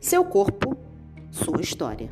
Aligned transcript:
Seu 0.00 0.24
corpo, 0.24 0.76
sua 1.30 1.60
história. 1.60 2.08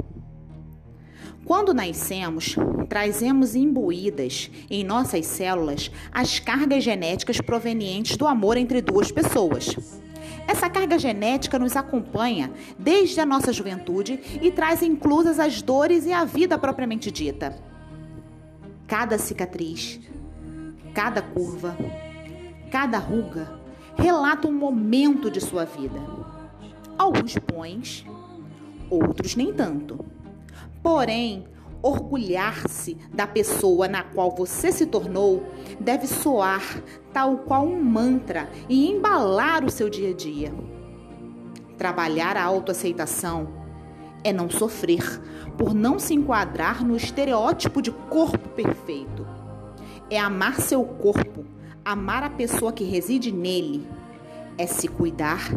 Quando 1.44 1.74
nascemos, 1.74 2.56
trazemos 2.88 3.54
imbuídas 3.54 4.50
em 4.70 4.82
nossas 4.82 5.26
células 5.26 5.90
as 6.10 6.38
cargas 6.38 6.82
genéticas 6.82 7.40
provenientes 7.40 8.16
do 8.16 8.26
amor 8.26 8.56
entre 8.56 8.80
duas 8.80 9.12
pessoas. 9.12 9.76
Essa 10.46 10.70
carga 10.70 10.98
genética 10.98 11.58
nos 11.58 11.76
acompanha 11.76 12.50
desde 12.78 13.20
a 13.20 13.26
nossa 13.26 13.52
juventude 13.52 14.20
e 14.40 14.50
traz 14.50 14.82
inclusas 14.82 15.38
as 15.38 15.60
dores 15.60 16.06
e 16.06 16.12
a 16.12 16.24
vida 16.24 16.58
propriamente 16.58 17.10
dita. 17.10 17.58
Cada 18.86 19.18
cicatriz, 19.18 20.00
cada 20.94 21.20
curva, 21.22 21.76
cada 22.70 22.98
ruga 22.98 23.60
relata 23.96 24.48
um 24.48 24.52
momento 24.52 25.30
de 25.30 25.40
sua 25.40 25.64
vida. 25.64 26.00
Alguns 26.98 27.36
bons, 27.36 28.06
outros 28.88 29.36
nem 29.36 29.52
tanto. 29.52 30.04
Porém, 30.82 31.44
orgulhar-se 31.82 32.96
da 33.12 33.26
pessoa 33.26 33.86
na 33.88 34.02
qual 34.02 34.34
você 34.34 34.72
se 34.72 34.86
tornou 34.86 35.44
deve 35.78 36.06
soar 36.06 36.62
tal 37.12 37.38
qual 37.38 37.66
um 37.66 37.82
mantra 37.82 38.48
e 38.68 38.90
embalar 38.90 39.64
o 39.64 39.70
seu 39.70 39.90
dia 39.90 40.10
a 40.10 40.14
dia. 40.14 40.54
Trabalhar 41.76 42.36
a 42.36 42.44
autoaceitação 42.44 43.48
é 44.22 44.32
não 44.32 44.48
sofrer 44.48 45.20
por 45.58 45.74
não 45.74 45.98
se 45.98 46.14
enquadrar 46.14 46.84
no 46.84 46.96
estereótipo 46.96 47.82
de 47.82 47.90
corpo 47.90 48.48
perfeito. 48.50 49.26
É 50.08 50.18
amar 50.18 50.60
seu 50.60 50.82
corpo, 50.84 51.44
amar 51.84 52.22
a 52.22 52.30
pessoa 52.30 52.72
que 52.72 52.84
reside 52.84 53.30
nele. 53.30 53.86
É 54.56 54.66
se 54.66 54.88
cuidar 54.88 55.50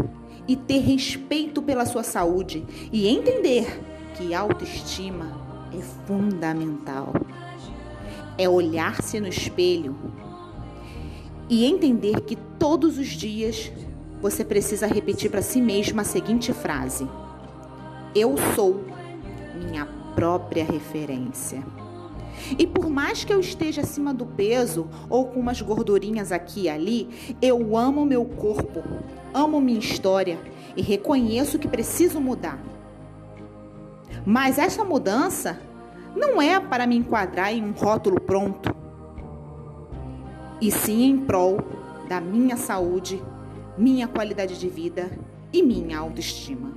e 0.48 0.56
ter 0.56 0.80
respeito 0.80 1.62
pela 1.62 1.86
sua 1.86 2.04
saúde 2.04 2.66
e 2.92 3.08
entender 3.08 3.82
que 4.16 4.34
autoestima 4.34 5.38
é 5.78 5.82
fundamental. 6.08 7.14
É 8.38 8.48
olhar-se 8.48 9.20
no 9.20 9.28
espelho 9.28 9.96
e 11.50 11.66
entender 11.66 12.22
que 12.22 12.36
todos 12.60 12.98
os 12.98 13.08
dias 13.08 13.72
você 14.22 14.44
precisa 14.44 14.88
repetir 14.88 15.30
para 15.30 15.42
si 15.42 15.62
mesmo 15.62 16.00
a 16.02 16.04
seguinte 16.04 16.54
frase: 16.54 17.08
Eu 18.16 18.36
sou 18.56 18.86
minha 19.56 19.86
própria 20.16 20.64
referência. 20.64 21.64
E 22.58 22.66
por 22.68 22.90
mais 22.90 23.24
que 23.24 23.34
eu 23.34 23.40
esteja 23.40 23.82
acima 23.82 24.14
do 24.14 24.26
peso 24.26 24.88
ou 25.10 25.26
com 25.26 25.40
umas 25.40 25.62
gordurinhas 25.62 26.32
aqui 26.32 26.64
e 26.64 26.70
ali, 26.70 27.36
eu 27.42 27.78
amo 27.78 28.06
meu 28.06 28.24
corpo, 28.26 28.84
amo 29.34 29.60
minha 29.60 29.80
história 29.80 30.40
e 30.76 30.82
reconheço 30.82 31.60
que 31.60 31.68
preciso 31.68 32.22
mudar. 32.22 32.60
Mas 34.26 34.58
essa 34.58 34.84
mudança 34.84 35.60
não 36.16 36.42
é 36.42 36.60
para 36.60 36.88
me 36.88 36.98
enquadrar 36.98 37.54
em 37.54 37.64
um 37.64 37.72
rótulo 37.72 38.20
pronto, 38.20 38.76
e 40.60 40.72
sim 40.72 41.04
em 41.04 41.18
prol 41.18 41.60
da 42.10 42.20
minha 42.20 42.58
saúde, 42.58 43.22
minha 43.78 44.08
qualidade 44.08 44.60
de 44.60 44.68
vida 44.68 45.12
e 45.54 45.62
minha 45.62 46.00
autoestima. 46.00 46.74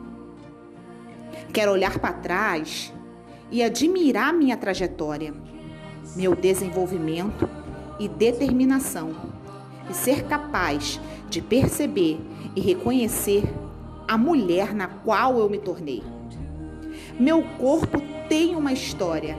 Quero 1.52 1.72
olhar 1.72 1.98
para 1.98 2.12
trás 2.12 2.92
e 3.50 3.62
admirar 3.62 4.32
minha 4.32 4.56
trajetória, 4.56 5.34
meu 6.14 6.34
desenvolvimento 6.34 7.48
e 7.98 8.08
determinação, 8.08 9.14
e 9.88 9.94
ser 9.94 10.24
capaz 10.24 11.00
de 11.28 11.40
perceber 11.40 12.20
e 12.54 12.60
reconhecer 12.60 13.44
a 14.06 14.16
mulher 14.16 14.74
na 14.74 14.86
qual 14.86 15.38
eu 15.38 15.48
me 15.48 15.58
tornei. 15.58 16.02
Meu 17.18 17.42
corpo 17.58 18.00
tem 18.28 18.56
uma 18.56 18.72
história 18.72 19.36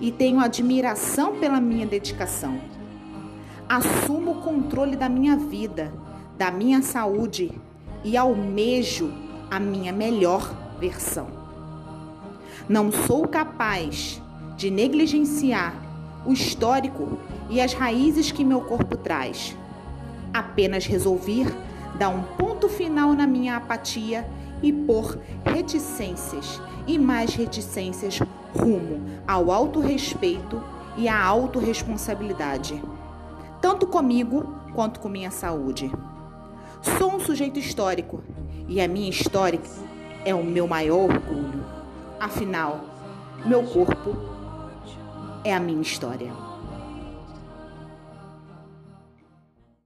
e 0.00 0.10
tenho 0.10 0.40
admiração 0.40 1.38
pela 1.38 1.60
minha 1.60 1.86
dedicação. 1.86 2.60
Assumo 3.68 4.32
o 4.32 4.42
controle 4.42 4.96
da 4.96 5.08
minha 5.08 5.36
vida, 5.36 5.92
da 6.36 6.50
minha 6.50 6.82
saúde 6.82 7.52
e 8.04 8.16
almejo 8.16 9.12
a 9.50 9.60
minha 9.60 9.92
melhor 9.92 10.76
versão. 10.80 11.41
Não 12.68 12.92
sou 12.92 13.26
capaz 13.26 14.22
de 14.56 14.70
negligenciar 14.70 15.74
o 16.24 16.32
histórico 16.32 17.18
e 17.50 17.60
as 17.60 17.72
raízes 17.72 18.30
que 18.30 18.44
meu 18.44 18.60
corpo 18.60 18.96
traz. 18.96 19.56
Apenas 20.32 20.86
resolvi 20.86 21.44
dar 21.98 22.08
um 22.08 22.22
ponto 22.22 22.68
final 22.68 23.12
na 23.14 23.26
minha 23.26 23.56
apatia 23.56 24.26
e 24.62 24.72
por 24.72 25.18
reticências 25.44 26.60
e 26.86 26.98
mais 26.98 27.34
reticências 27.34 28.20
rumo 28.56 29.02
ao 29.26 29.50
autorrespeito 29.50 30.62
e 30.96 31.08
à 31.08 31.20
autorresponsabilidade, 31.20 32.80
tanto 33.60 33.86
comigo 33.86 34.54
quanto 34.74 35.00
com 35.00 35.08
minha 35.08 35.30
saúde. 35.30 35.90
Sou 36.98 37.14
um 37.14 37.20
sujeito 37.20 37.58
histórico 37.58 38.22
e 38.68 38.80
a 38.80 38.86
minha 38.86 39.10
história 39.10 39.60
é 40.24 40.34
o 40.34 40.44
meu 40.44 40.68
maior 40.68 41.10
orgulho. 41.10 41.61
Afinal, 42.22 42.84
meu 43.44 43.64
corpo 43.64 44.16
é 45.42 45.52
a 45.52 45.58
minha 45.58 45.82
história. 45.82 46.32